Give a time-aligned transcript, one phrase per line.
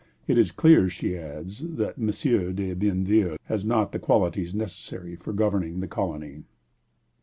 [0.25, 2.07] "It is clear," she adds, "that M.
[2.55, 6.45] de Bienville has not the qualities necessary for governing the colony."